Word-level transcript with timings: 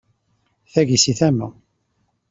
Tagi 0.73 0.97
si 1.03 1.13
tama. 1.19 1.47